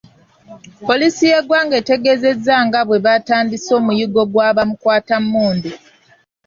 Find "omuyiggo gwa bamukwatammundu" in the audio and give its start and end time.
3.79-5.71